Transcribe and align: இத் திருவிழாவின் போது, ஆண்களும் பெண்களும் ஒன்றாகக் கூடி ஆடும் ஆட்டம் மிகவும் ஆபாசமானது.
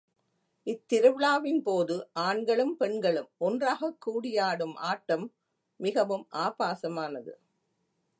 இத் 0.63 0.87
திருவிழாவின் 0.87 1.61
போது, 1.61 2.09
ஆண்களும் 2.13 2.77
பெண்களும் 2.77 3.29
ஒன்றாகக் 3.37 4.01
கூடி 4.01 4.37
ஆடும் 4.37 4.75
ஆட்டம் 4.75 5.33
மிகவும் 5.77 6.27
ஆபாசமானது. 6.33 7.31